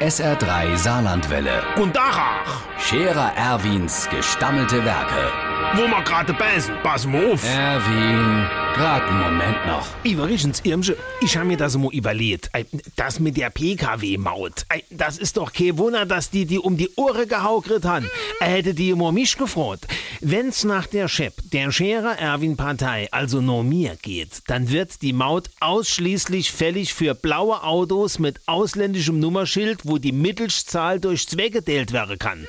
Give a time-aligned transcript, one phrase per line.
[0.00, 1.62] SR3 Saarlandwelle.
[1.76, 5.32] Und Dachach, Scherer Erwins gestammelte Werke.
[5.74, 7.42] wo ma gerade beißen, pass mal auf.
[7.44, 8.46] Erwin,
[8.78, 9.88] grad Moment noch.
[10.04, 12.48] Übrigens, Irmsche, ich habe mir das mal überlegt.
[12.94, 17.26] Das mit der PKW-Maut, das ist doch kein Wunder, dass die die um die Ohren
[17.26, 18.08] gehaukert haben.
[18.38, 19.80] Er hätte die immer mich gefreut.
[20.20, 25.50] Wenn's nach der Chef, der Scherer Erwin-Partei, also nur mir geht, dann wird die Maut
[25.58, 32.18] ausschließlich fällig für blaue Autos mit ausländischem Nummerschild, wo die Mittelzahl durch zwei geteilt werden
[32.18, 32.46] kann.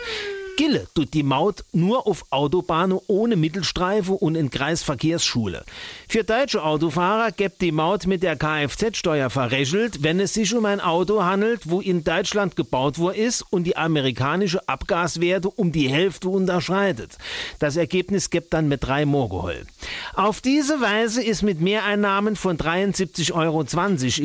[0.60, 5.64] Gille tut die Maut nur auf Autobahnen ohne Mittelstreife und in Kreisverkehrsschule.
[6.10, 10.82] Für deutsche Autofahrer gibt die Maut mit der Kfz-Steuer verrechelt, wenn es sich um ein
[10.82, 16.28] Auto handelt, wo in Deutschland gebaut worden ist und die amerikanische Abgaswerte um die Hälfte
[16.28, 17.18] unterschreitet.
[17.60, 19.66] Das Ergebnis gibt dann mit drei Morgeholl.
[20.14, 23.64] Auf diese Weise ist mit Mehreinnahmen von 73,20 Euro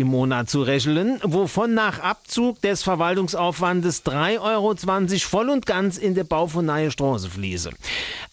[0.00, 4.74] im Monat zu rechnen, wovon nach Abzug des Verwaltungsaufwandes 3,20 Euro
[5.20, 7.70] voll und ganz in den Bau von neue Straße fließe.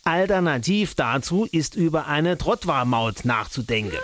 [0.04, 4.00] Alternativ dazu ist über eine Trottwarmaut nachzudenken.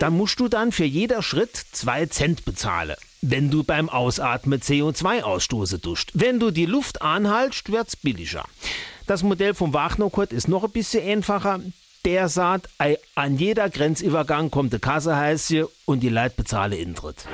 [0.00, 2.96] Da musst du dann für jeder Schritt zwei Cent bezahlen.
[3.20, 6.10] Wenn du beim Ausatmen CO2 ausstoße duscht.
[6.14, 8.44] Wenn du die Luft anhaltst, wird's billiger.
[9.06, 11.60] Das Modell vom Wagner-Kurt ist noch ein bisschen einfacher.
[12.04, 12.68] Der sagt,
[13.14, 17.26] an jeder Grenzübergang kommt die Kasse heißt sie und die Leute bezahle Intritt.